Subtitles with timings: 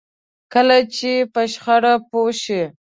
[0.53, 2.63] کله چې په شخړه پوه شئ.